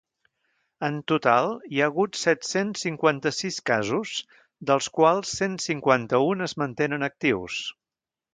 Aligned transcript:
En 0.85 0.95
total, 1.11 1.49
hi 1.75 1.81
ha 1.83 1.89
hagut 1.91 2.17
set-cents 2.21 2.85
cinquanta-sis 2.85 3.59
casos, 3.71 4.15
dels 4.71 4.89
quals 5.01 5.35
cent 5.43 5.59
cinquanta-un 5.67 6.43
es 6.49 6.57
mantenen 6.65 7.11
actius. 7.11 7.61